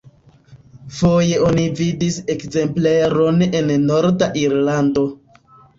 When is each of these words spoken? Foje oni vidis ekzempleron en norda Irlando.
Foje 0.99 1.37
oni 1.49 1.67
vidis 1.81 2.19
ekzempleron 2.37 3.41
en 3.53 3.73
norda 3.93 4.35
Irlando. 4.49 5.11